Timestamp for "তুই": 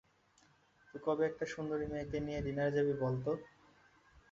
0.87-0.99